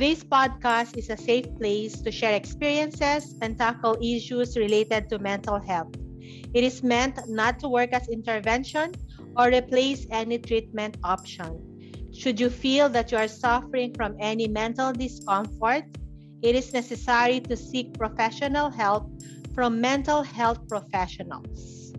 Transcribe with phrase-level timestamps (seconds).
[0.00, 5.60] This podcast is a safe place to share experiences and tackle issues related to mental
[5.60, 5.92] health.
[6.56, 8.96] It is meant not to work as intervention
[9.36, 11.60] or replace any treatment option.
[12.16, 15.84] Should you feel that you are suffering from any mental discomfort,
[16.40, 19.04] it is necessary to seek professional help
[19.52, 21.92] from mental health professionals.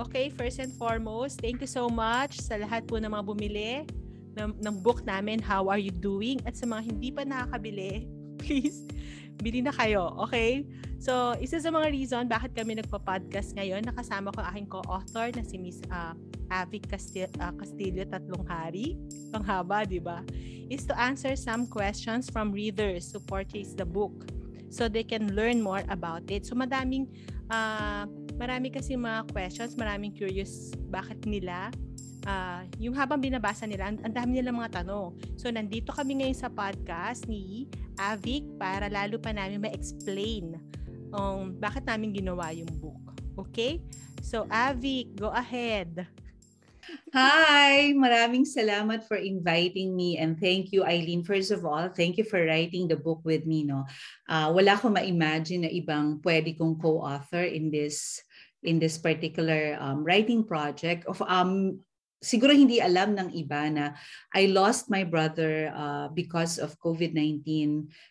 [0.00, 3.84] Okay, first and foremost, thank you so much sa lahat po ng mga bumili
[4.38, 6.38] ng, ng book namin, How Are You Doing?
[6.46, 8.06] At sa mga hindi pa nakakabili,
[8.40, 8.86] please,
[9.42, 10.62] bili na kayo, okay?
[10.98, 15.58] So, isa sa mga reason bakit kami nagpa-podcast ngayon, nakasama ko aking co-author na si
[15.58, 16.14] Miss uh,
[16.50, 18.98] Avi Castillo, uh, Castillo Tatlong Hari.
[19.30, 20.22] Panghaba, di ba?
[20.70, 24.26] Is to answer some questions from readers who purchase the book
[24.68, 26.46] so they can learn more about it.
[26.46, 27.08] So, madaming,
[27.50, 31.70] uh, marami kasi mga questions, maraming curious bakit nila
[32.28, 35.16] uh, yung habang binabasa nila, ang, ang dami nila mga tanong.
[35.40, 37.64] So, nandito kami ngayon sa podcast ni
[37.96, 40.60] Avic para lalo pa namin ma-explain
[41.16, 43.00] um, bakit namin ginawa yung book.
[43.48, 43.80] Okay?
[44.20, 46.04] So, Avic, go ahead.
[47.12, 47.92] Hi!
[47.92, 51.20] Maraming salamat for inviting me and thank you, Eileen.
[51.20, 53.64] First of all, thank you for writing the book with me.
[53.64, 53.84] No?
[54.24, 58.24] Uh, wala ko ma-imagine na ibang pwede kong co-author in this
[58.66, 61.78] in this particular um, writing project of um
[62.18, 63.94] siguro hindi alam ng iba na
[64.34, 67.46] I lost my brother uh, because of COVID-19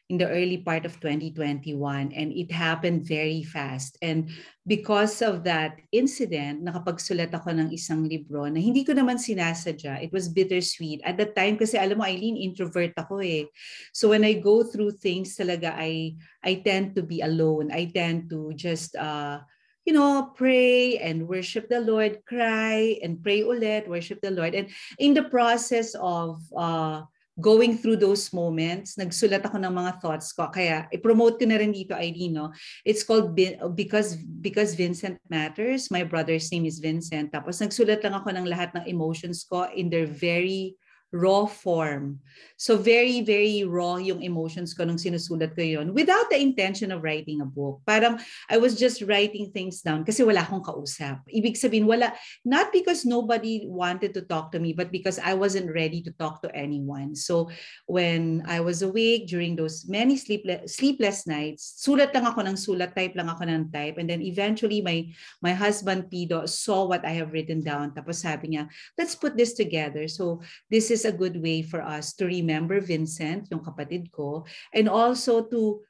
[0.08, 1.75] in the early part of 2021
[2.16, 3.99] and it happened very fast.
[3.99, 4.31] And
[4.64, 9.99] because of that incident, nakapagsulat ako ng isang libro na hindi ko naman sinasadya.
[9.99, 11.03] It was bittersweet.
[11.03, 13.52] At that time, kasi alam mo, Eileen, introvert ako eh.
[13.92, 16.16] So when I go through things talaga, I,
[16.47, 17.75] I tend to be alone.
[17.75, 18.95] I tend to just...
[18.95, 19.44] Uh,
[19.88, 24.52] you know, pray and worship the Lord, cry and pray ulit, worship the Lord.
[24.52, 24.67] And
[24.99, 27.07] in the process of uh,
[27.39, 30.52] going through those moments, nagsulat ako ng mga thoughts ko.
[30.52, 32.52] Kaya i-promote ko na rin dito, Irene, no?
[32.83, 33.31] It's called
[33.80, 35.87] Because Because Vincent Matters.
[35.87, 37.31] My brother's name is Vincent.
[37.31, 40.75] Tapos nagsulat lang ako ng lahat ng emotions ko in their very
[41.11, 42.19] raw form.
[42.57, 47.05] So very, very raw yung emotions ko nung sinusulat ko yon without the intention of
[47.05, 47.79] writing a book.
[47.87, 48.19] Parang
[48.49, 51.23] I was just writing things down kasi wala akong kausap.
[51.31, 52.11] Ibig sabihin, wala,
[52.43, 56.41] not because nobody wanted to talk to me, but because I wasn't ready to talk
[56.43, 57.15] to anyone.
[57.15, 57.53] So
[57.85, 62.97] when I was awake during those many sleepless, sleepless nights, sulat lang ako ng sulat,
[62.97, 63.95] type lang ako ng type.
[64.01, 65.07] And then eventually my,
[65.45, 67.93] my husband, Pido, saw what I have written down.
[67.93, 70.09] Tapos sabi niya, let's put this together.
[70.09, 70.41] So
[70.73, 74.89] this is is a good way for us to remember Vincent, yung kapatid ko, and
[74.89, 75.85] also to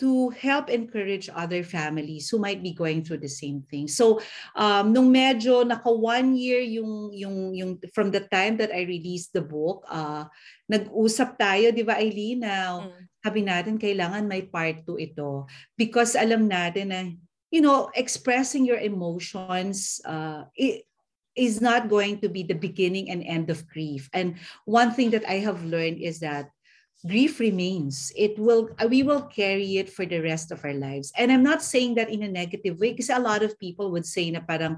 [0.00, 3.84] to help encourage other families who might be going through the same thing.
[3.84, 4.24] So,
[4.56, 9.36] um, nung medyo naka one year yung, yung, yung from the time that I released
[9.36, 10.24] the book, uh,
[10.72, 13.20] nag-usap tayo, di ba Eileen, na mm.
[13.20, 15.44] sabi natin kailangan may part 2 ito.
[15.76, 17.12] Because alam natin na,
[17.52, 20.88] you know, expressing your emotions, uh, it,
[21.40, 24.12] is not going to be the beginning and end of grief.
[24.12, 24.36] And
[24.68, 26.52] one thing that I have learned is that
[27.00, 28.12] grief remains.
[28.12, 31.12] It will uh, we will carry it for the rest of our lives.
[31.16, 34.04] And I'm not saying that in a negative way because a lot of people would
[34.04, 34.76] say na parang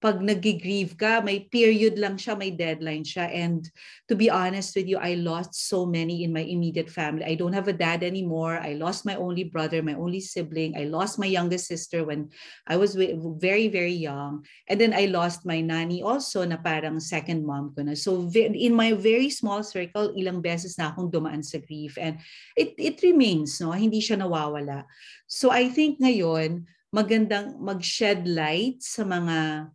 [0.00, 3.28] pag nag-grieve ka, may period lang siya, may deadline siya.
[3.28, 3.68] And
[4.08, 7.28] to be honest with you, I lost so many in my immediate family.
[7.28, 8.56] I don't have a dad anymore.
[8.56, 10.72] I lost my only brother, my only sibling.
[10.72, 12.32] I lost my youngest sister when
[12.64, 14.48] I was very, very young.
[14.72, 17.92] And then I lost my nanny also na parang second mom ko na.
[17.92, 22.00] So in my very small circle, ilang beses na akong dumaan sa grief.
[22.00, 22.24] And
[22.56, 23.76] it, it remains, no?
[23.76, 24.88] hindi siya nawawala.
[25.28, 29.68] So I think ngayon, magandang mag-shed light sa mga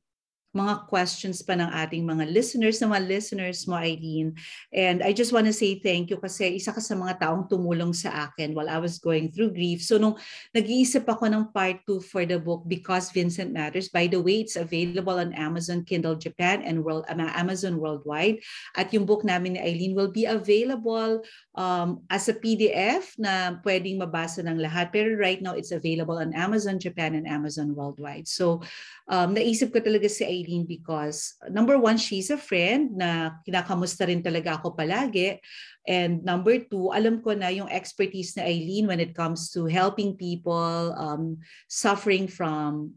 [0.56, 4.32] mga questions pa ng ating mga listeners, na mga listeners mo, Eileen.
[4.72, 7.92] And I just want to say thank you kasi isa ka sa mga taong tumulong
[7.92, 9.84] sa akin while I was going through grief.
[9.84, 10.16] So nung
[10.56, 14.56] nag-iisip ako ng part 2 for the book, Because Vincent Matters, by the way, it's
[14.56, 18.40] available on Amazon Kindle Japan and World, Amazon Worldwide.
[18.80, 21.20] At yung book namin ni Eileen will be available
[21.60, 24.96] um, as a PDF na pwedeng mabasa ng lahat.
[24.96, 28.32] Pero right now, it's available on Amazon Japan and Amazon Worldwide.
[28.32, 28.64] So
[29.12, 34.06] um, naisip ko talaga si Eileen Eileen because number one, she's a friend na kinakamusta
[34.06, 35.42] rin talaga ako palagi.
[35.90, 40.14] And number two, alam ko na yung expertise na Eileen when it comes to helping
[40.14, 42.94] people um, suffering from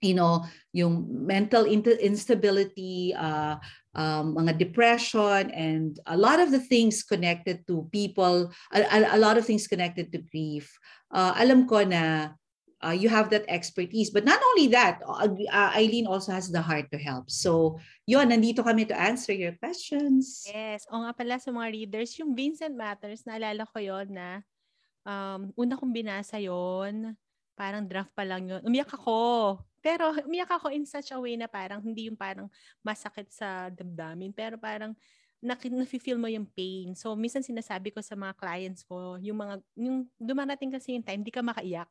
[0.00, 3.60] you know, yung mental instability, uh,
[3.92, 9.36] um, mga depression, and a lot of the things connected to people, a, a lot
[9.36, 10.72] of things connected to grief.
[11.12, 12.32] Uh, alam ko na
[12.82, 14.10] uh, you have that expertise.
[14.10, 17.30] But not only that, uh, uh, Eileen also has the heart to help.
[17.30, 17.78] So,
[18.08, 20.44] yun, nandito kami to answer your questions.
[20.48, 20.88] Yes.
[20.88, 24.40] O nga pala sa mga readers, yung Vincent Matters, naalala ko yon na
[25.04, 27.14] um, una kong binasa yon
[27.54, 28.64] parang draft pa lang yun.
[28.64, 29.60] Umiyak ako.
[29.84, 32.48] Pero umiyak ako in such a way na parang hindi yung parang
[32.80, 34.32] masakit sa damdamin.
[34.32, 34.96] Pero parang
[35.40, 36.92] nafe-feel mo yung pain.
[36.92, 41.24] So, minsan sinasabi ko sa mga clients ko, yung mga, yung dumarating kasi yung time,
[41.24, 41.88] hindi ka makaiyak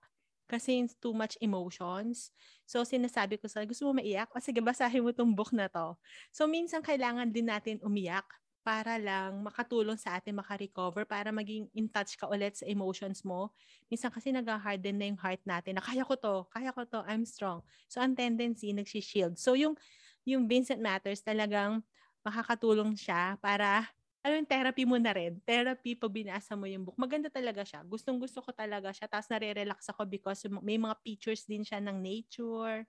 [0.49, 2.33] kasi too much emotions.
[2.65, 4.33] So, sinasabi ko sa, gusto mo maiyak?
[4.33, 5.93] O sige, basahin mo tong book na to.
[6.33, 8.25] So, minsan kailangan din natin umiyak
[8.65, 13.53] para lang makatulong sa atin makarecover, para maging in touch ka ulit sa emotions mo.
[13.87, 17.23] Minsan kasi nag-harden na yung heart natin na kaya ko to, kaya ko to, I'm
[17.23, 17.61] strong.
[17.85, 19.37] So, ang tendency, nagsishield.
[19.37, 19.77] So, yung,
[20.25, 21.85] yung Vincent Matters talagang
[22.25, 23.87] makakatulong siya para
[24.29, 25.41] ano yung therapy mo na rin.
[25.41, 26.93] Therapy pag binasa mo yung book.
[27.01, 27.81] Maganda talaga siya.
[27.81, 29.09] Gustong gusto ko talaga siya.
[29.09, 32.85] Tapos nare-relax ako because may mga pictures din siya ng nature.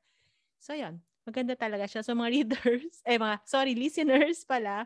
[0.61, 1.01] So, yan.
[1.25, 2.05] Maganda talaga siya.
[2.05, 4.85] So, mga readers, eh mga, sorry, listeners pala,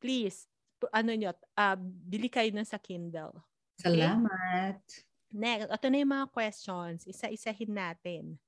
[0.00, 0.48] please,
[0.88, 1.76] ano nyo, uh,
[2.08, 3.36] bili kayo nun sa Kindle.
[3.76, 3.92] Okay?
[3.92, 4.80] Salamat.
[5.32, 7.04] Next, ito na yung mga questions.
[7.04, 8.40] Isa-isahin natin.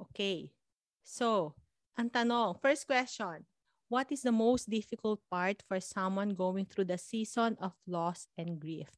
[0.00, 0.56] Okay.
[1.04, 1.52] So,
[1.96, 3.44] ang tanong, first question,
[3.88, 8.60] what is the most difficult part for someone going through the season of loss and
[8.60, 8.88] grief?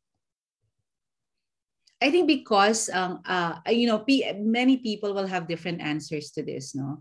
[2.02, 4.04] I think because um, uh, you know,
[4.38, 6.74] many people will have different answers to this.
[6.74, 7.00] No,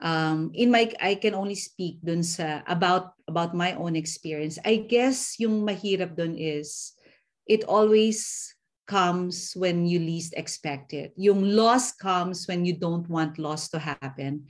[0.00, 4.58] um, in my I can only speak dun sa about about my own experience.
[4.64, 6.96] I guess yung mahirap dun is
[7.44, 8.48] it always
[8.88, 11.12] comes when you least expect it.
[11.20, 14.48] Yung loss comes when you don't want loss to happen,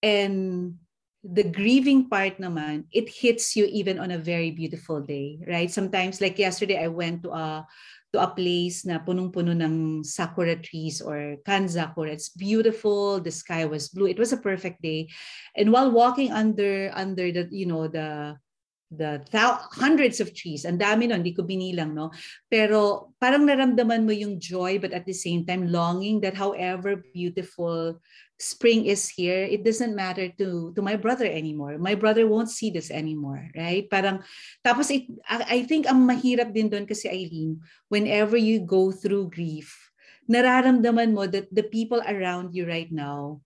[0.00, 0.80] and
[1.24, 5.72] the grieving part naman, it hits you even on a very beautiful day, right?
[5.72, 7.66] Sometimes, like yesterday, I went to a
[8.12, 12.12] to a place na punong-puno ng sakura trees or kanzakura.
[12.12, 13.18] It's beautiful.
[13.18, 14.06] The sky was blue.
[14.06, 15.08] It was a perfect day.
[15.56, 18.36] And while walking under under the you know the
[18.96, 20.64] the thou- hundreds of trees.
[20.64, 22.10] Ang dami nun, hindi ko binilang, no?
[22.48, 28.00] Pero parang naramdaman mo yung joy but at the same time longing that however beautiful
[28.38, 31.78] spring is here, it doesn't matter to to my brother anymore.
[31.78, 33.86] My brother won't see this anymore, right?
[33.86, 34.26] Parang
[34.64, 37.62] tapos it, I, I think ang mahirap din doon kasi Eileen,
[37.92, 39.70] whenever you go through grief,
[40.26, 43.43] nararamdaman mo that the people around you right now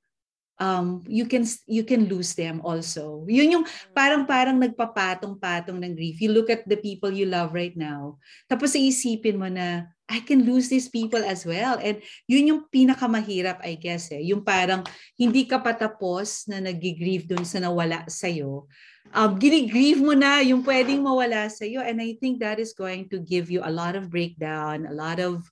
[0.59, 3.23] um you can you can lose them also.
[3.31, 3.65] Yun yung
[3.95, 6.19] parang parang nagpapatong-patong ng grief.
[6.19, 8.19] You look at the people you love right now.
[8.51, 11.77] Tapos iisipin mo na I can lose these people as well.
[11.77, 14.25] And yun yung pinakamahirap, I guess, eh.
[14.25, 14.81] Yung parang
[15.21, 18.65] hindi ka patapos na nag-grieve dun sa nawala sa'yo.
[19.13, 21.85] Um, gini-grieve mo na yung pwedeng mawala sa'yo.
[21.85, 25.21] And I think that is going to give you a lot of breakdown, a lot
[25.21, 25.45] of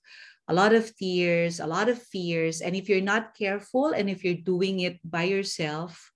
[0.47, 2.61] a lot of tears, a lot of fears.
[2.61, 6.11] And if you're not careful and if you're doing it by yourself,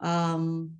[0.00, 0.78] um,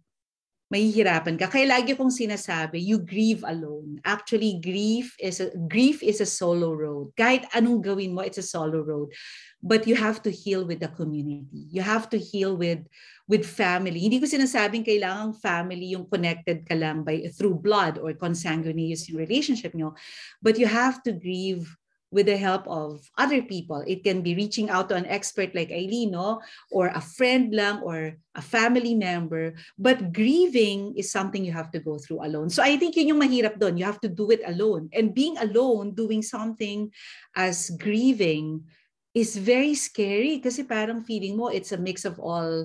[0.72, 1.52] mahihirapan ka.
[1.52, 4.00] Kaya lagi kong sinasabi, you grieve alone.
[4.08, 7.12] Actually, grief is a, grief is a solo road.
[7.12, 9.12] Kahit anong gawin mo, it's a solo road.
[9.60, 11.68] But you have to heal with the community.
[11.68, 12.80] You have to heal with
[13.28, 14.00] with family.
[14.00, 19.76] Hindi ko sinasabing kailangang family yung connected ka lang by through blood or consanguineous relationship
[19.76, 19.92] nyo.
[20.40, 21.68] But you have to grieve
[22.12, 23.82] with the help of other people.
[23.88, 26.44] It can be reaching out to an expert like Eileen, no?
[26.70, 29.56] or a friend lang, or a family member.
[29.80, 32.52] But grieving is something you have to go through alone.
[32.52, 33.80] So I think yun yung mahirap doon.
[33.80, 34.92] You have to do it alone.
[34.92, 36.92] And being alone, doing something
[37.34, 38.68] as grieving
[39.16, 42.64] is very scary kasi parang feeling mo it's a mix of all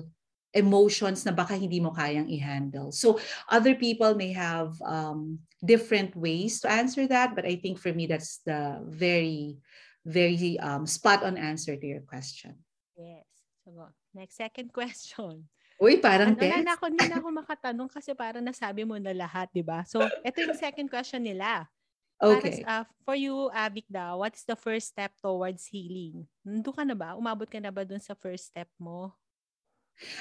[0.54, 2.92] emotions na baka hindi mo kayang i-handle.
[2.92, 7.92] So other people may have um, different ways to answer that, but I think for
[7.92, 9.60] me that's the very,
[10.08, 12.56] very um, spot on answer to your question.
[12.96, 13.28] Yes.
[13.64, 15.48] So next second question.
[15.78, 16.66] Uy, parang ano, test.
[16.66, 19.86] Na ako, hindi na ako makatanong kasi parang nasabi mo na lahat, di ba?
[19.86, 21.70] So, ito yung second question nila.
[22.18, 22.66] Okay.
[22.66, 26.26] Para, uh, for you, Avik daw, what is the first step towards healing?
[26.42, 27.14] Nandun ka na ba?
[27.14, 29.14] Umabot ka na ba dun sa first step mo?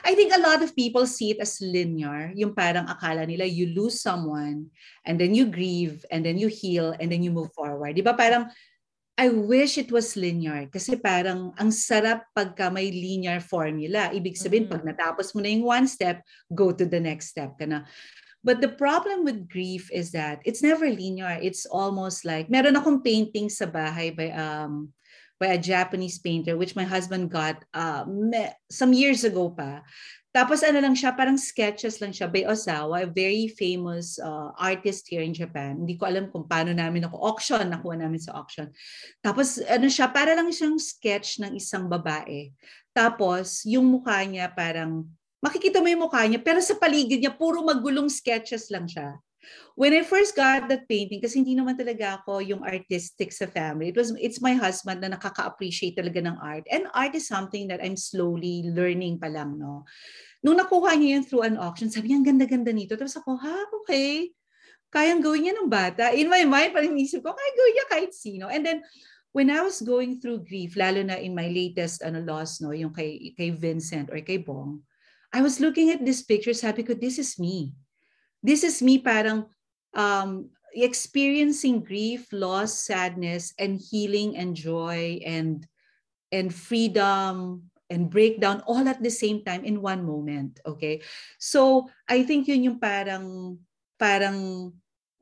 [0.02, 2.34] I think a lot of people see it as linear.
[2.34, 4.74] Yung parang akala nila you lose someone
[5.06, 7.94] and then you grieve and then you heal and then you move forward.
[7.94, 8.50] Di ba parang
[9.18, 14.14] I wish it was linear kasi parang ang sarap pagka may linear formula.
[14.14, 14.78] Ibig sabihin, mm-hmm.
[14.78, 16.22] pag natapos mo na yung one step,
[16.54, 17.82] go to the next step ka na.
[18.46, 21.42] But the problem with grief is that it's never linear.
[21.42, 24.94] It's almost like, meron akong painting sa bahay by um,
[25.40, 28.06] by a Japanese painter, which my husband got uh,
[28.70, 29.86] some years ago pa.
[30.38, 35.10] Tapos ano lang siya, parang sketches lang siya by Osawa, a very famous uh, artist
[35.10, 35.82] here in Japan.
[35.82, 38.70] Hindi ko alam kung paano namin ako auction, nakuha namin sa auction.
[39.26, 42.54] Tapos ano siya, para lang siyang sketch ng isang babae.
[42.94, 45.10] Tapos yung mukha niya parang
[45.42, 49.18] makikita mo yung mukha niya pero sa paligid niya puro magulong sketches lang siya.
[49.78, 53.94] When I first got that painting, kasi hindi naman talaga ako yung artistic sa family.
[53.94, 56.66] It was, it's my husband na nakaka-appreciate talaga ng art.
[56.74, 59.86] And art is something that I'm slowly learning pa lang, no?
[60.42, 62.98] Nung nakuha niya yun through an auction, sabi niya, ang ganda-ganda nito.
[62.98, 64.34] Tapos ako, ha, okay.
[64.90, 66.10] Kayang gawin niya ng bata.
[66.18, 68.46] In my mind, parang inisip ko, kaya gawin niya kahit sino.
[68.50, 68.80] And then,
[69.30, 72.98] when I was going through grief, lalo na in my latest ano, loss, no, yung
[72.98, 74.82] kay, kay Vincent or kay Bong,
[75.30, 77.78] I was looking at this picture, sabi ko, this is me
[78.44, 79.46] this is me parang
[79.94, 85.66] um, experiencing grief, loss, sadness, and healing and joy and
[86.32, 90.60] and freedom and breakdown all at the same time in one moment.
[90.68, 91.02] Okay?
[91.40, 93.58] So, I think yun yung parang
[93.96, 94.72] parang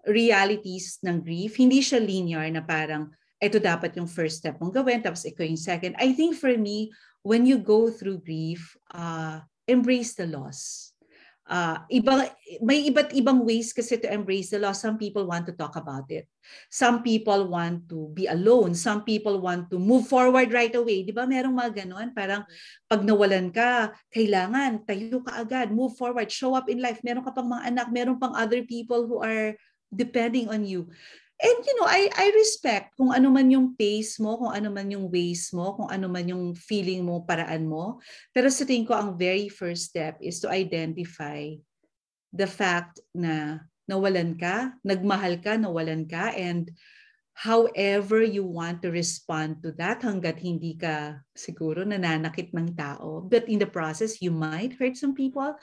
[0.06, 1.56] realities ng grief.
[1.56, 5.62] Hindi siya linear na parang ito dapat yung first step mong gawin, tapos ikaw yung
[5.62, 5.94] second.
[6.02, 6.90] I think for me,
[7.22, 10.95] when you go through grief, uh, embrace the loss
[11.50, 12.30] uh, iba,
[12.62, 14.82] may iba't ibang ways kasi to embrace the loss.
[14.82, 16.30] Some people want to talk about it.
[16.70, 18.78] Some people want to be alone.
[18.78, 21.06] Some people want to move forward right away.
[21.06, 22.14] Di ba merong mga ganon?
[22.14, 22.46] Parang
[22.86, 27.02] pag nawalan ka, kailangan tayo ka agad, move forward, show up in life.
[27.02, 29.58] Meron ka pang mga anak, meron pang other people who are
[29.90, 30.90] depending on you.
[31.36, 34.88] And you know, I I respect kung ano man yung pace mo, kung ano man
[34.88, 38.00] yung ways mo, kung ano man yung feeling mo, paraan mo.
[38.32, 41.52] Pero sa tingin ko ang very first step is to identify
[42.32, 46.72] the fact na nawalan ka, nagmahal ka, nawalan ka and
[47.36, 53.28] however you want to respond to that hanggat hindi ka siguro nananakit ng tao.
[53.28, 55.60] But in the process, you might hurt some people.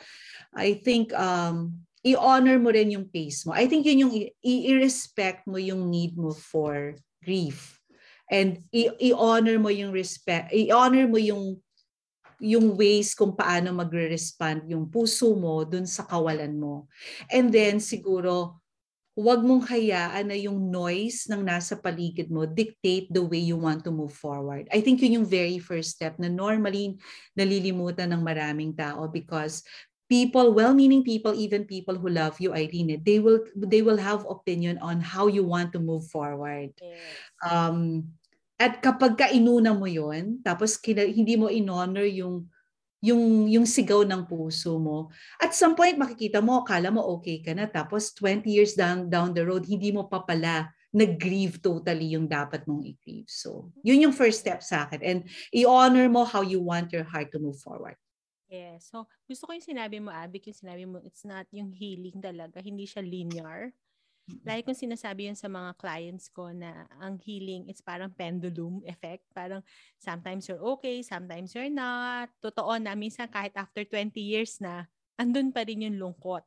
[0.52, 3.54] I think um, i-honor mo rin yung pace mo.
[3.54, 7.78] I think yun yung i-respect mo yung need mo for grief.
[8.26, 11.62] And i-honor mo yung respect, i-honor mo yung
[12.42, 16.90] yung ways kung paano magre-respond yung puso mo dun sa kawalan mo.
[17.30, 18.58] And then siguro
[19.14, 23.84] huwag mong hayaan na yung noise ng nasa paligid mo dictate the way you want
[23.86, 24.66] to move forward.
[24.74, 26.98] I think yun yung very first step na normally
[27.36, 29.62] nalilimutan ng maraming tao because
[30.12, 34.76] people well-meaning people even people who love you Irene they will they will have opinion
[34.84, 37.00] on how you want to move forward yes.
[37.40, 38.04] um
[38.60, 42.44] at kapag ka inuna mo yon tapos kina, hindi mo inhonor yung
[43.00, 45.08] yung yung sigaw ng puso mo
[45.40, 49.32] at some point makikita mo akala mo okay ka na tapos 20 years down down
[49.32, 53.24] the road hindi mo pa pala nag-grieve totally yung dapat mong i-grieve.
[53.24, 55.00] So, yun yung first step sa akin.
[55.00, 57.96] And i-honor mo how you want your heart to move forward.
[58.52, 58.92] Yes.
[58.92, 62.60] So, gusto ko yung sinabi mo, Abik, yung sinabi mo, it's not yung healing talaga.
[62.60, 63.72] Hindi siya linear.
[64.46, 69.24] Like kung sinasabi yun sa mga clients ko na ang healing, it's parang pendulum effect.
[69.34, 69.64] Parang
[69.98, 72.28] sometimes you're okay, sometimes you're not.
[72.44, 76.44] Totoo na, minsan kahit after 20 years na, andun pa rin yung lungkot.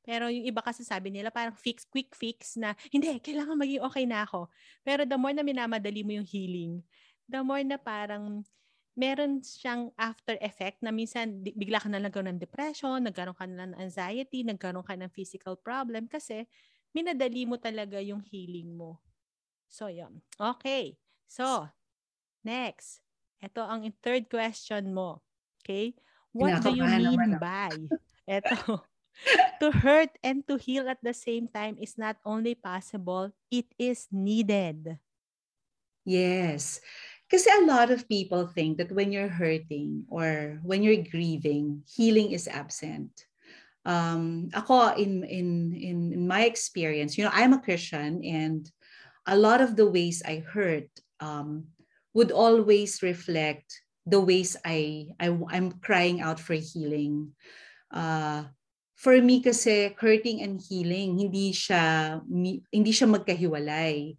[0.00, 4.04] Pero yung iba kasi sabi nila parang fix, quick fix na, hindi, kailangan maging okay
[4.08, 4.48] na ako.
[4.86, 6.80] Pero the more na minamadali mo yung healing,
[7.28, 8.40] the more na parang
[8.98, 13.70] meron siyang after effect na minsan bigla ka na nagkaroon ng depression, nagkaroon ka na
[13.70, 16.46] ng anxiety, nagkaroon ka ng physical problem kasi
[16.90, 18.98] minadali mo talaga yung healing mo.
[19.70, 20.18] So, yun.
[20.34, 20.98] Okay.
[21.30, 21.70] So,
[22.42, 23.00] next.
[23.38, 25.22] Ito ang third question mo.
[25.62, 25.94] Okay?
[26.34, 27.70] What do you mean by?
[28.26, 28.84] Ito.
[29.60, 34.08] to hurt and to heal at the same time is not only possible, it is
[34.10, 34.98] needed.
[36.04, 36.80] Yes.
[37.30, 42.34] Kasi a lot of people think that when you're hurting or when you're grieving, healing
[42.34, 43.26] is absent.
[43.86, 48.66] Um, ako, in, in, in, in my experience, you know, I'm a Christian and
[49.26, 51.70] a lot of the ways I hurt um,
[52.14, 57.32] would always reflect the ways I, I I'm crying out for healing.
[57.94, 58.50] Uh,
[59.00, 62.20] for me kasi hurting and healing hindi siya
[62.68, 64.12] hindi siya magkahiwalay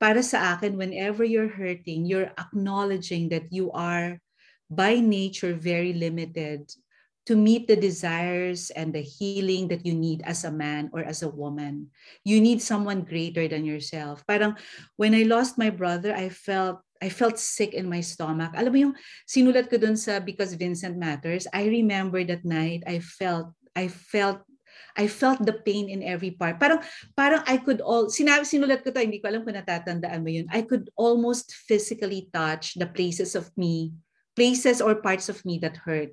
[0.00, 4.20] para sa akin, whenever you're hurting, you're acknowledging that you are
[4.68, 6.68] by nature very limited
[7.26, 11.22] to meet the desires and the healing that you need as a man or as
[11.22, 11.90] a woman.
[12.22, 14.22] You need someone greater than yourself.
[14.26, 14.54] Parang
[14.94, 18.54] when I lost my brother, I felt I felt sick in my stomach.
[18.56, 18.96] Alam mo yung
[19.28, 24.40] sinulat ko dun sa Because Vincent Matters, I remember that night I felt I felt
[24.96, 26.58] I felt the pain in every part.
[26.58, 26.80] Parang,
[27.14, 30.48] parang I could all, sinabi, sinulat ko to, hindi ko alam kung natatandaan mo yun.
[30.48, 33.92] I could almost physically touch the places of me
[34.36, 36.12] places or parts of me that hurt.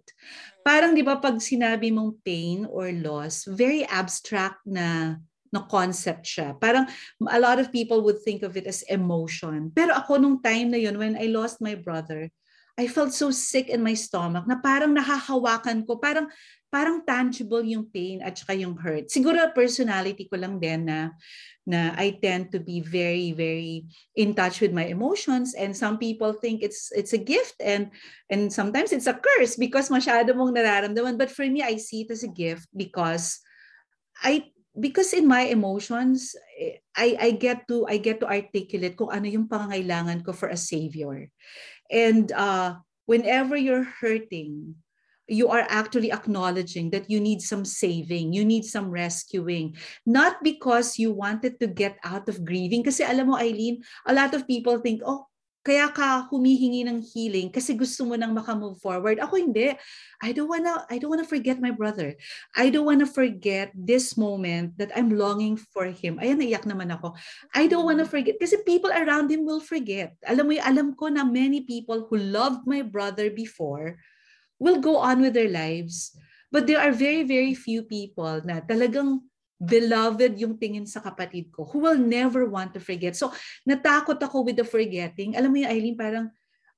[0.64, 5.20] Parang 'di ba pag sinabi mong pain or loss, very abstract na
[5.54, 6.58] na concept siya.
[6.58, 6.90] Parang
[7.30, 9.70] a lot of people would think of it as emotion.
[9.70, 12.32] Pero ako nung time na yun, when I lost my brother,
[12.74, 16.26] I felt so sick in my stomach na parang nahahawakan ko, parang
[16.74, 19.06] parang tangible yung pain at saka yung hurt.
[19.14, 21.14] Siguro personality ko lang din na
[21.70, 23.88] na I tend to be very very
[24.18, 27.94] in touch with my emotions and some people think it's it's a gift and
[28.28, 32.12] and sometimes it's a curse because masyado mong nararamdaman but for me I see it
[32.12, 33.40] as a gift because
[34.20, 36.36] I because in my emotions
[36.98, 40.60] I I get to I get to articulate kung ano yung pangangailangan ko for a
[40.60, 41.32] savior
[41.88, 42.76] and uh
[43.08, 44.76] whenever you're hurting
[45.34, 49.76] you are actually acknowledging that you need some saving, you need some rescuing.
[50.06, 52.86] Not because you wanted to get out of grieving.
[52.86, 55.26] Kasi alam mo, Eileen, a lot of people think, oh,
[55.64, 59.16] kaya ka humihingi ng healing kasi gusto mo nang makamove forward.
[59.24, 59.72] Ako hindi.
[60.20, 62.20] I don't wanna, I don't wanna forget my brother.
[62.52, 66.20] I don't wanna forget this moment that I'm longing for him.
[66.20, 67.16] Ayan, naiyak naman ako.
[67.56, 70.20] I don't wanna forget kasi people around him will forget.
[70.28, 73.96] Alam mo, alam ko na many people who loved my brother before
[74.64, 76.16] will go on with their lives.
[76.48, 79.20] But there are very, very few people na talagang
[79.60, 83.20] beloved yung tingin sa kapatid ko who will never want to forget.
[83.20, 83.36] So,
[83.68, 85.36] natakot ako with the forgetting.
[85.36, 86.32] Alam mo yung Eileen, parang,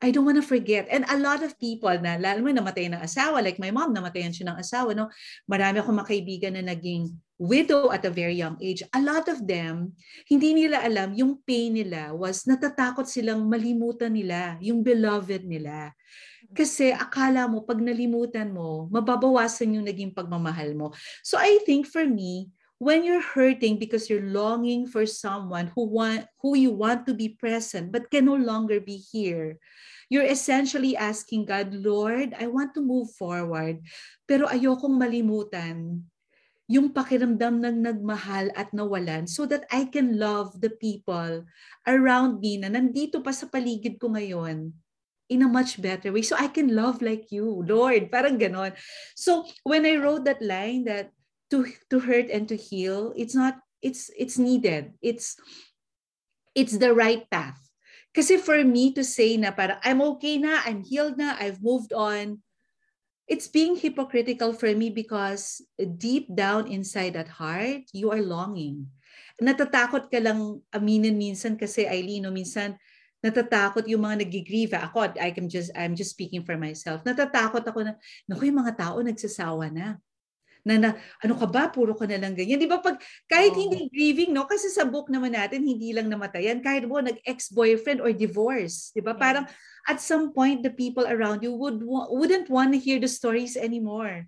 [0.03, 0.85] I don't want to forget.
[0.91, 4.35] And a lot of people na, lalo mo namatay ng asawa, like my mom, namatayan
[4.35, 5.07] siya ng asawa, no?
[5.47, 8.83] Marami akong makaibigan na naging widow at a very young age.
[8.91, 9.95] A lot of them,
[10.27, 15.95] hindi nila alam, yung pain nila was natatakot silang malimutan nila, yung beloved nila.
[16.51, 20.91] Kasi akala mo, pag nalimutan mo, mababawasan yung naging pagmamahal mo.
[21.25, 26.27] So I think for me, when you're hurting because you're longing for someone who want
[26.43, 29.57] who you want to be present but can no longer be here,
[30.11, 33.79] you're essentially asking God, Lord, I want to move forward,
[34.27, 36.03] pero ayokong malimutan
[36.65, 41.45] yung pakiramdam ng nagmahal at nawalan so that I can love the people
[41.85, 44.73] around me na nandito pa sa paligid ko ngayon
[45.29, 46.21] in a much better way.
[46.21, 48.09] So I can love like you, Lord.
[48.13, 48.73] Parang ganon.
[49.15, 51.11] So when I wrote that line that
[51.51, 54.93] to to hurt and to heal, it's not it's it's needed.
[55.01, 55.37] It's
[56.53, 57.59] it's the right path.
[58.15, 61.91] Kasi for me to say na para I'm okay na, I'm healed na, I've moved
[61.91, 62.39] on,
[63.27, 65.61] it's being hypocritical for me because
[65.97, 68.87] deep down inside that heart, you are longing.
[69.41, 72.79] Natatakot ka lang aminin minsan kasi Eileen, no, minsan
[73.25, 74.77] natatakot yung mga nagigrieve.
[74.77, 77.01] Ako, I can just, I'm just speaking for myself.
[77.01, 77.97] Natatakot ako na,
[78.29, 79.97] naku, yung mga tao nagsasawa na.
[80.65, 80.89] Na, na
[81.21, 82.57] ano ka ba, puro ka na lang ganyan.
[82.57, 82.97] Di ba pag,
[83.29, 83.61] kahit oh.
[83.65, 84.45] hindi grieving, no?
[84.49, 86.61] Kasi sa book naman natin, hindi lang namatayan.
[86.61, 88.93] Kahit mo, nag-ex-boyfriend or divorce.
[88.93, 89.13] Di ba?
[89.13, 89.21] Yeah.
[89.21, 89.45] Parang,
[89.85, 94.25] at some point, the people around you would wouldn't want to hear the stories anymore.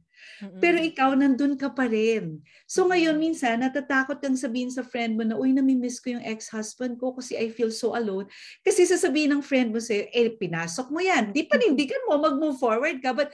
[0.62, 2.42] Pero ikaw, nandun ka pa rin.
[2.70, 7.02] So ngayon, minsan, natatakot kang sabihin sa friend mo na, uy, namimiss ko yung ex-husband
[7.02, 8.30] ko kasi I feel so alone.
[8.62, 11.34] Kasi sasabihin ng friend mo sa'yo, eh, pinasok mo yan.
[11.34, 13.14] Di panindigan mo, mag-move forward ka.
[13.14, 13.34] But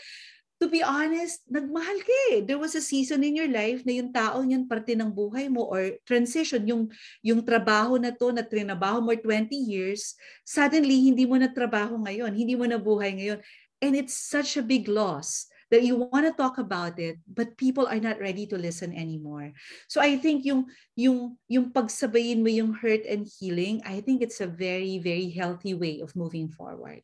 [0.64, 2.36] to be honest, nagmahal ka eh.
[2.40, 5.68] There was a season in your life na yung tao yan parte ng buhay mo
[5.68, 6.88] or transition, yung,
[7.20, 10.16] yung trabaho na to na trinabaho mo 20 years,
[10.48, 13.44] suddenly hindi mo na trabaho ngayon, hindi mo na buhay ngayon.
[13.84, 17.90] And it's such a big loss that you want to talk about it but people
[17.90, 19.50] are not ready to listen anymore.
[19.90, 24.38] So I think yung yung yung pagsabayin mo yung hurt and healing, I think it's
[24.38, 27.02] a very very healthy way of moving forward.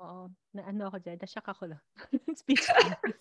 [0.00, 1.82] Oo, na ano ako diyan, na-shock ako lang.
[2.40, 3.18] Speechless.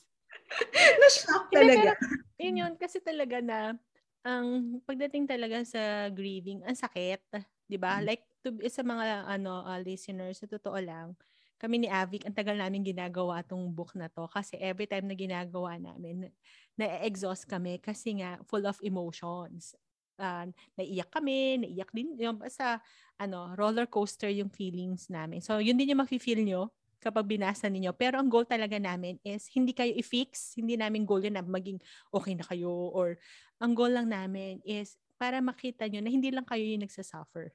[1.01, 1.97] na-shock talaga.
[1.97, 3.75] Pero, yun yun, kasi talaga na
[4.21, 7.23] ang pagdating talaga sa grieving, ang sakit,
[7.65, 7.97] 'di ba?
[7.97, 8.07] Mm-hmm.
[8.07, 11.17] Like to sa mga ano uh, listeners, sa totoo lang,
[11.57, 15.17] kami ni Avic, ang tagal namin ginagawa tong book na to kasi every time na
[15.17, 16.29] ginagawa namin,
[16.77, 19.73] na-exhaust kami kasi nga full of emotions.
[20.17, 22.81] Uh, naiyak kami, naiyak din, yung basta
[23.17, 25.41] ano, roller coaster yung feelings namin.
[25.41, 26.69] So, yun din yung mafe-feel nyo
[27.01, 27.93] kapag binasa ninyo.
[27.93, 31.81] Pero ang goal talaga namin is hindi kayo i-fix, hindi namin goal yun na maging
[32.13, 33.17] okay na kayo or
[33.61, 37.53] ang goal lang namin is para makita nyo na hindi lang kayo yung nagsasuffer.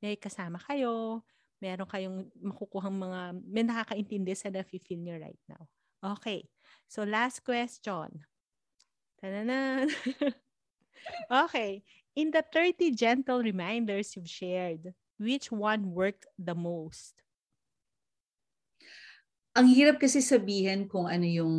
[0.00, 1.24] May kasama kayo,
[1.60, 5.62] meron kayong makukuhang mga, may nakakaintindi sa nafe-feel nyo right now.
[6.00, 6.48] Okay.
[6.88, 8.24] So, last question.
[9.20, 9.92] Tananan.
[11.44, 11.84] okay.
[12.16, 17.20] In the 30 gentle reminders you've shared, which one worked the most?
[19.52, 21.54] Ang hirap kasi sabihin kung ano yung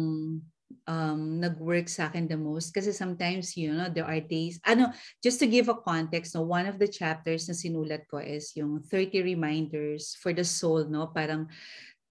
[0.88, 4.92] um, nag-work sa akin the most kasi sometimes, you know, there are days, ano,
[5.24, 8.84] just to give a context, no, one of the chapters na sinulat ko is yung
[8.86, 11.48] 30 reminders for the soul, no, parang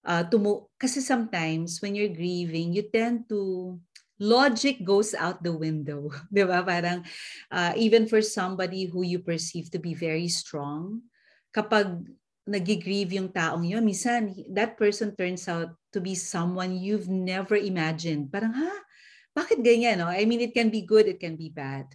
[0.05, 3.77] uh, tumu- kasi sometimes when you're grieving, you tend to
[4.21, 6.13] logic goes out the window.
[6.33, 6.61] Di ba?
[6.61, 7.01] Parang
[7.49, 11.01] uh, even for somebody who you perceive to be very strong,
[11.49, 12.05] kapag
[12.47, 18.31] nagigrieve yung taong yun, minsan that person turns out to be someone you've never imagined.
[18.31, 18.73] Parang, ha?
[19.31, 20.03] Bakit ganyan?
[20.03, 20.09] No?
[20.11, 21.87] I mean, it can be good, it can be bad.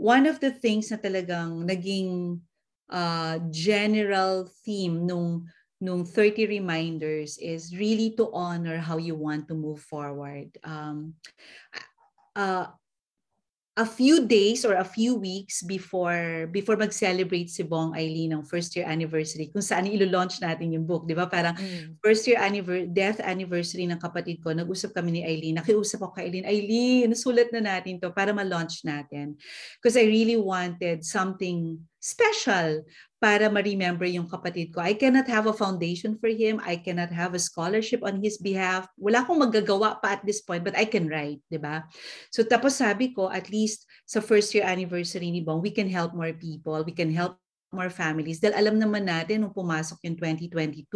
[0.00, 2.40] One of the things na talagang naging
[2.88, 5.44] uh, general theme nung
[5.80, 10.52] nung 30 reminders is really to honor how you want to move forward.
[10.60, 11.16] Um,
[12.36, 12.68] uh,
[13.78, 18.74] a few days or a few weeks before before mag-celebrate si Bong Eileen ng first
[18.74, 21.30] year anniversary kung saan ilo-launch natin yung book, 'di ba?
[21.30, 22.02] Parang mm.
[22.02, 25.62] first year anniversary death anniversary ng kapatid ko, nag-usap kami ni Eileen.
[25.62, 29.38] Nakiusap ako kay Eileen, Eileen, nasulat na natin 'to para ma-launch natin.
[29.78, 32.82] Because I really wanted something special
[33.20, 34.80] para ma-remember yung kapatid ko.
[34.80, 36.56] I cannot have a foundation for him.
[36.64, 38.88] I cannot have a scholarship on his behalf.
[38.96, 41.84] Wala akong magagawa pa at this point, but I can write, di ba?
[42.32, 46.16] So tapos sabi ko, at least sa first year anniversary ni Bong, we can help
[46.16, 46.80] more people.
[46.80, 47.36] We can help
[47.70, 48.42] more families.
[48.42, 50.90] Dahil alam naman natin, nung pumasok yung 2022,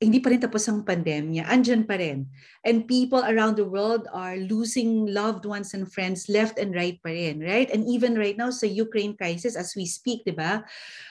[0.00, 2.24] hindi pa rin tapos ang pandemya, andyan pa rin.
[2.64, 7.12] And people around the world are losing loved ones and friends left and right pa
[7.12, 7.68] rin, right?
[7.68, 10.64] And even right now sa Ukraine crisis, as we speak, di ba?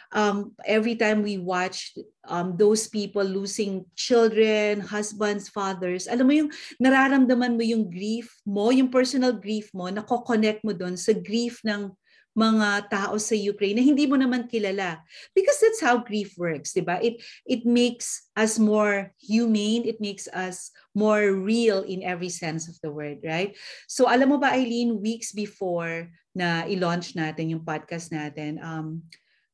[0.10, 1.94] Um, every time we watch
[2.26, 6.50] um, those people losing children, husbands, fathers, alam mo yung
[6.82, 11.94] nararamdaman mo yung grief mo, yung personal grief mo, nako-connect mo doon sa grief ng
[12.40, 15.04] mga tao sa Ukraine na hindi mo naman kilala.
[15.36, 16.96] Because that's how grief works, di ba?
[17.04, 22.80] It, it makes us more humane, it makes us more real in every sense of
[22.80, 23.60] the word, right?
[23.92, 29.04] So alam mo ba, Eileen, weeks before na i-launch natin yung podcast natin, um,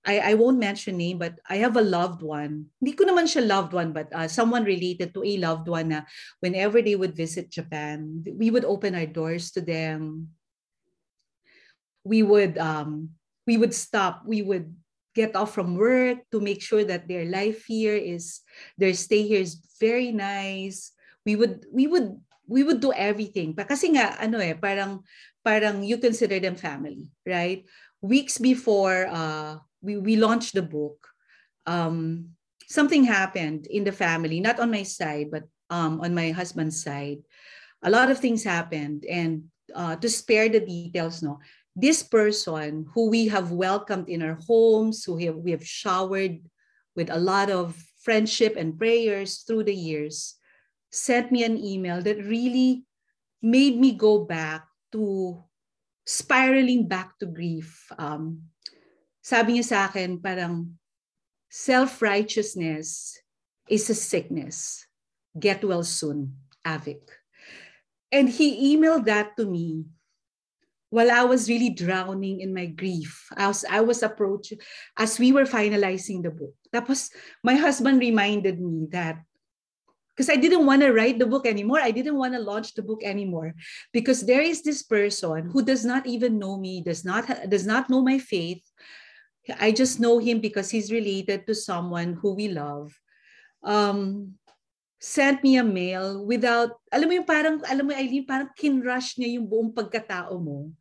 [0.06, 2.70] I, I won't mention name, but I have a loved one.
[2.78, 6.06] Hindi ko naman siya loved one, but uh, someone related to a loved one na
[6.46, 10.30] whenever they would visit Japan, we would open our doors to them
[12.06, 13.10] we would um,
[13.50, 14.72] we would stop we would
[15.18, 18.46] get off from work to make sure that their life here is
[18.78, 20.94] their stay here is very nice.
[21.26, 22.16] We would we would
[22.46, 23.58] we would do everything.
[23.58, 25.02] Kasi nga ano eh parang
[25.42, 27.66] parang you consider them family right?
[28.06, 31.02] Weeks before uh we we launched the book
[31.66, 32.30] um
[32.70, 37.26] something happened in the family not on my side but um on my husband's side.
[37.82, 41.42] A lot of things happened and uh, to spare the details no
[41.76, 46.40] this person who we have welcomed in our homes, who have, we have showered
[46.96, 50.36] with a lot of friendship and prayers through the years,
[50.92, 52.86] sent me an email that really
[53.42, 55.44] made me go back to
[56.06, 57.92] spiraling back to grief.
[58.00, 58.48] Um,
[59.22, 60.80] sabi niya sa akin, parang
[61.52, 63.20] self-righteousness
[63.68, 64.88] is a sickness.
[65.36, 67.04] Get well soon, Avik.
[68.12, 69.84] And he emailed that to me
[70.96, 74.64] while I was really drowning in my grief, as I was approaching,
[74.96, 76.56] as we were finalizing the book.
[76.72, 77.12] Tapos,
[77.44, 79.20] my husband reminded me that
[80.16, 81.84] because I didn't want to write the book anymore.
[81.84, 83.52] I didn't want to launch the book anymore
[83.92, 87.92] because there is this person who does not even know me, does not does not
[87.92, 88.64] know my faith.
[89.60, 92.96] I just know him because he's related to someone who we love.
[93.68, 94.40] Um,
[95.00, 99.38] sent me a mail without, alam mo yung parang, alam mo Eileen, parang kinrush niya
[99.40, 100.72] yung buong pagkatao mo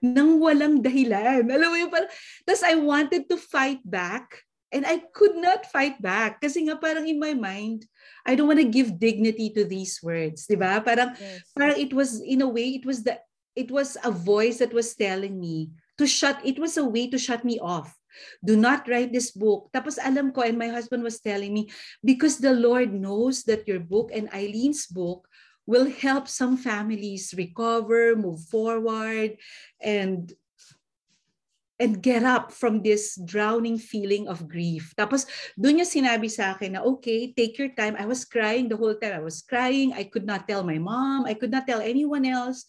[0.00, 1.48] nang walang dahilan.
[1.56, 2.10] Alam mo yung parang,
[2.44, 7.08] tapos I wanted to fight back and I could not fight back kasi nga parang
[7.08, 7.88] in my mind,
[8.26, 10.84] I don't want to give dignity to these words, di ba?
[10.84, 11.42] Parang, yes.
[11.56, 13.18] parang it was, in a way, it was the,
[13.56, 17.16] it was a voice that was telling me to shut, it was a way to
[17.16, 17.88] shut me off
[18.44, 19.70] Do not write this book.
[19.72, 21.68] Tapos alam ko, and my husband was telling me,
[22.04, 25.28] because the Lord knows that your book and Eileen's book
[25.66, 29.36] will help some families recover, move forward,
[29.82, 30.32] and
[31.76, 34.96] and get up from this drowning feeling of grief.
[34.96, 35.28] Tapos
[35.60, 37.92] doon niya sinabi sa akin na, okay, take your time.
[38.00, 39.12] I was crying the whole time.
[39.12, 39.92] I was crying.
[39.92, 41.28] I could not tell my mom.
[41.28, 42.64] I could not tell anyone else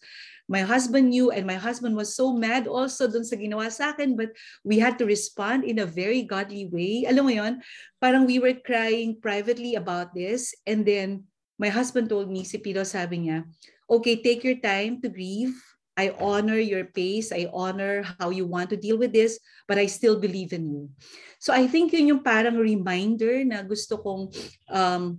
[0.48, 4.16] my husband knew and my husband was so mad also dun sa ginawa sa akin
[4.16, 4.32] but
[4.64, 7.04] we had to respond in a very godly way.
[7.04, 7.60] Alam mo yon,
[8.00, 11.28] parang we were crying privately about this and then
[11.60, 13.44] my husband told me, si Piro sabi niya,
[13.90, 15.58] okay, take your time to grieve.
[15.98, 17.34] I honor your pace.
[17.34, 20.94] I honor how you want to deal with this, but I still believe in you.
[21.42, 24.30] So I think yun yung parang reminder na gusto kong
[24.70, 25.18] um,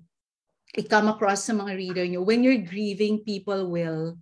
[0.79, 2.23] i-come across sa mga reader nyo.
[2.23, 4.15] When you're grieving, people will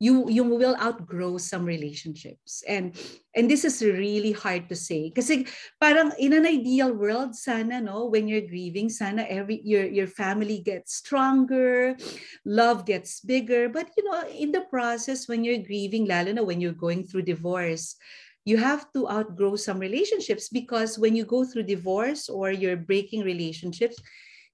[0.00, 2.64] you you will outgrow some relationships.
[2.64, 2.96] And
[3.36, 5.12] and this is really hard to say.
[5.12, 5.44] Kasi
[5.76, 10.64] parang in an ideal world sana no when you're grieving sana every your your family
[10.64, 12.00] gets stronger
[12.48, 13.68] love gets bigger.
[13.68, 17.28] But you know in the process when you're grieving lalo na when you're going through
[17.28, 18.00] divorce
[18.48, 23.20] you have to outgrow some relationships because when you go through divorce or you're breaking
[23.20, 24.00] relationships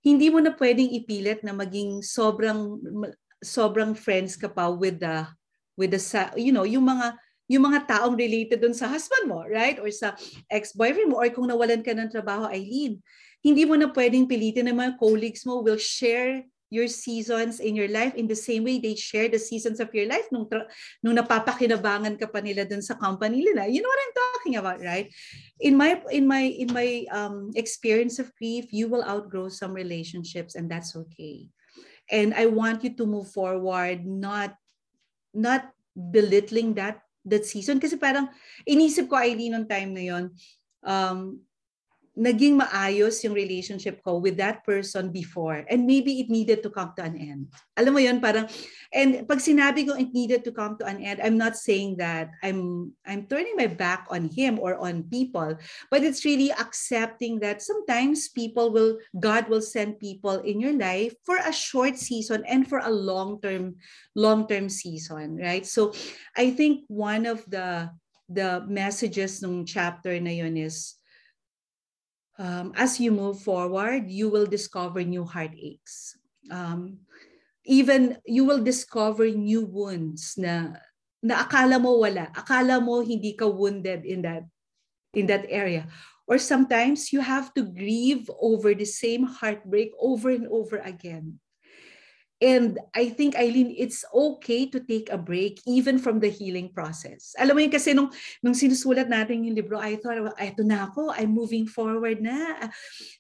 [0.03, 2.83] hindi mo na pwedeng ipilit na maging sobrang
[3.43, 5.27] sobrang friends ka pa with the
[5.77, 6.01] with the
[6.41, 7.15] you know yung mga
[7.47, 9.79] yung mga taong related dun sa husband mo, right?
[9.79, 10.19] Or sa
[10.51, 12.99] ex-boyfriend mo or kung nawalan ka ng trabaho, Eileen.
[13.39, 17.87] Hindi mo na pwedeng pilitin ng mga colleagues mo will share your seasons in your
[17.87, 20.51] life in the same way they share the seasons of your life nung,
[20.99, 23.71] nung napapakinabangan ka pa nila dun sa company nila.
[23.71, 25.07] You know what I'm talking about, right?
[25.63, 30.59] In my in my in my um, experience of grief, you will outgrow some relationships
[30.59, 31.47] and that's okay
[32.11, 34.55] and I want you to move forward not
[35.37, 37.77] not belittling that that season.
[37.77, 38.33] Kasi parang
[38.65, 40.25] inisip ko Eileen nung time na yon
[40.87, 41.37] um
[42.17, 46.97] naging maayos yung relationship ko with that person before and maybe it needed to come
[46.97, 47.53] to an end.
[47.77, 48.49] Alam mo yun, parang,
[48.89, 52.33] and pag sinabi ko it needed to come to an end, I'm not saying that
[52.41, 55.61] I'm, I'm turning my back on him or on people,
[55.93, 61.13] but it's really accepting that sometimes people will, God will send people in your life
[61.21, 63.77] for a short season and for a long-term,
[64.17, 65.69] long-term season, right?
[65.69, 65.93] So
[66.33, 67.93] I think one of the,
[68.33, 70.96] the messages ng chapter na yun is,
[72.39, 76.17] um, as you move forward, you will discover new heartaches.
[76.51, 77.01] Um,
[77.65, 80.79] even you will discover new wounds na
[81.23, 84.47] na akala mo wala, akala mo hindi ka wounded in that
[85.17, 85.89] in that area.
[86.27, 91.39] Or sometimes you have to grieve over the same heartbreak over and over again.
[92.37, 97.33] And I think, Eileen, it's okay to take a break even from the healing process.
[97.41, 98.13] Alam mo yun kasi nung,
[98.45, 102.69] nung sinusulat natin yung libro, I thought, eto na ako, I'm moving forward na.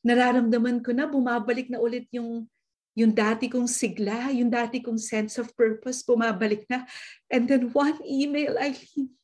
[0.04, 2.44] Nararamdaman ko na, bumabalik na ulit yung,
[2.92, 6.84] yung dati kong sigla, yung dati kong sense of purpose, bumabalik na.
[7.32, 9.16] And then one email, Eileen,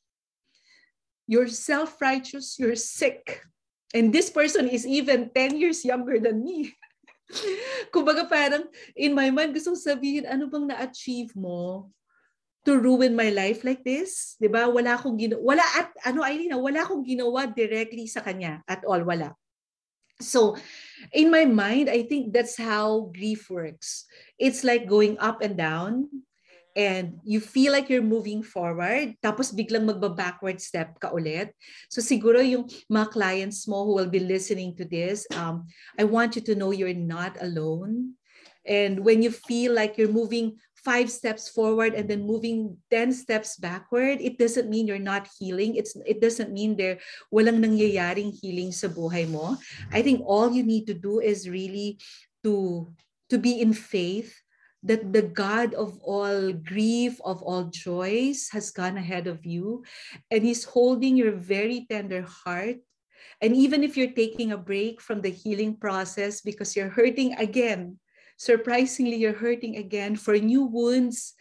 [1.28, 3.44] you're self-righteous, you're sick.
[3.92, 6.72] And this person is even 10 years younger than me.
[7.94, 11.88] Kumbaga parang in my mind gusto sabihin ano bang na-achieve mo
[12.62, 14.38] to ruin my life like this?
[14.38, 14.70] ba?
[14.70, 19.02] Wala akong ginawa wala at ano Eileen, wala akong ginawa directly sa kanya at all,
[19.02, 19.34] wala.
[20.22, 20.54] So,
[21.10, 24.06] in my mind, I think that's how grief works.
[24.38, 26.06] It's like going up and down
[26.76, 31.52] and you feel like you're moving forward, tapos biglang magba-backward step ka ulit.
[31.92, 36.36] So siguro yung mga clients mo who will be listening to this, um, I want
[36.36, 38.16] you to know you're not alone.
[38.64, 43.56] And when you feel like you're moving five steps forward and then moving 10 steps
[43.56, 45.76] backward, it doesn't mean you're not healing.
[45.76, 46.98] It's, it doesn't mean there
[47.30, 49.56] walang nangyayaring healing sa buhay mo.
[49.92, 51.98] I think all you need to do is really
[52.42, 52.90] to,
[53.30, 54.41] to be in faith
[54.82, 59.84] that the God of all grief, of all joys, has gone ahead of you,
[60.30, 62.82] and He's holding your very tender heart.
[63.40, 67.98] And even if you're taking a break from the healing process because you're hurting again,
[68.36, 71.34] surprisingly, you're hurting again for new wounds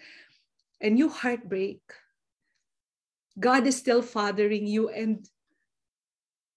[0.80, 1.82] and new heartbreak,
[3.40, 5.26] God is still fathering you and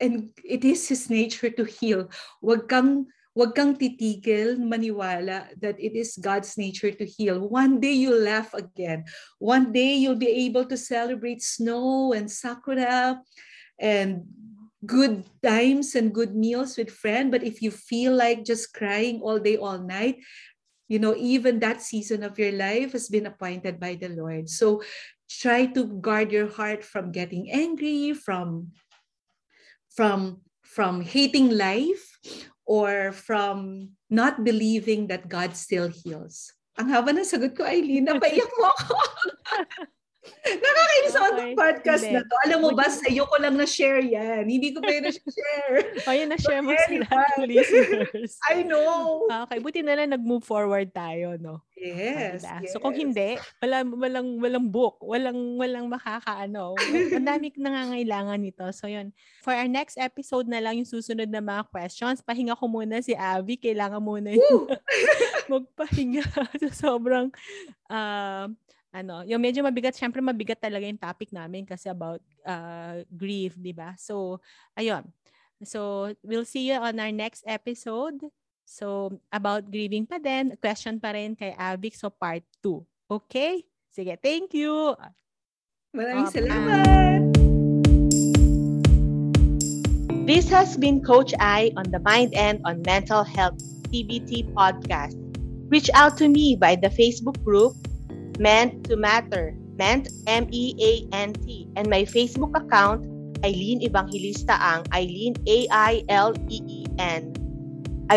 [0.00, 2.10] and it is his nature to heal.
[2.42, 7.42] Wag kang Huwag kang titigil maniwala that it is God's nature to heal.
[7.42, 9.04] One day you'll laugh again.
[9.42, 13.18] One day you'll be able to celebrate snow and sakura
[13.78, 14.22] and
[14.86, 17.34] good times and good meals with friends.
[17.34, 20.22] But if you feel like just crying all day, all night,
[20.86, 24.48] you know, even that season of your life has been appointed by the Lord.
[24.48, 24.82] So
[25.26, 28.70] try to guard your heart from getting angry, from
[29.90, 32.14] from from hating life
[32.64, 36.52] or from not believing that God still heals?
[36.74, 38.10] Ang haba ng sagot ko, Eileen.
[38.10, 38.96] Napaiyak mo ako.
[40.44, 41.52] Nakakainis ako okay.
[41.52, 42.16] podcast Hindi.
[42.16, 42.34] na to.
[42.48, 44.48] Alam mo ba, sa'yo ko lang na-share yan.
[44.48, 45.76] Hindi ko pa yun na-share.
[46.04, 48.40] o yun, na-share mo sa listeners.
[48.48, 49.28] I know.
[49.48, 51.60] Okay, buti na lang nag-move forward tayo, no?
[51.76, 52.72] Yes, yes.
[52.72, 56.78] So kung hindi, wala, walang, walang book, walang, walang makakaano.
[56.78, 58.64] Ang dami nangangailangan nito.
[58.72, 59.12] So yun.
[59.44, 63.12] For our next episode na lang yung susunod na mga questions, pahinga ko muna si
[63.12, 63.60] Abby.
[63.60, 64.70] Kailangan muna yung
[65.52, 66.24] magpahinga.
[66.62, 67.28] so sobrang,
[67.92, 68.48] uh,
[68.94, 73.74] ano, yung medyo mabigat, syempre mabigat talaga yung topic namin kasi about uh, grief, di
[73.74, 73.98] ba?
[73.98, 74.38] So,
[74.78, 75.02] ayun.
[75.66, 78.22] So, we'll see you on our next episode.
[78.62, 82.86] So, about grieving pa din, question pa rin kay Avic, so part 2.
[83.10, 83.66] Okay?
[83.90, 84.94] Sige, thank you.
[85.90, 86.46] Maraming Okay.
[86.46, 87.20] salamat.
[90.24, 93.60] This has been Coach I on the Mind and on Mental Health
[93.92, 95.18] CBT podcast.
[95.68, 97.76] Reach out to me by the Facebook group
[98.38, 103.06] Meant to Matter, Meant M E A N T, and my Facebook account
[103.44, 106.02] Eileen Evangelista Ang, Eileen A I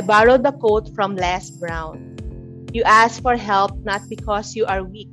[0.02, 2.16] borrowed the quote from Les Brown.
[2.74, 5.10] You ask for help not because you are weak,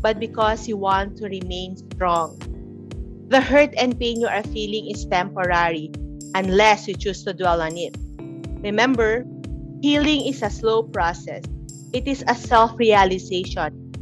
[0.00, 2.38] but because you want to remain strong.
[3.28, 5.90] The hurt and pain you are feeling is temporary
[6.34, 7.96] unless you choose to dwell on it.
[8.62, 9.24] Remember,
[9.82, 11.44] healing is a slow process.
[11.92, 13.89] It is a self-realization